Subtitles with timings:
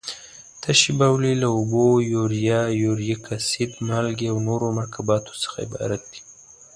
[0.61, 6.21] تشې بولې له اوبو، یوریا، یوریک اسید، مالګې او نورو مرکباتو څخه عبارت دي.